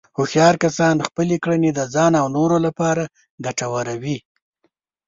[0.17, 3.03] هوښیار کسان خپلې کړنې د ځان او نورو لپاره
[3.45, 4.17] ګټورې وي.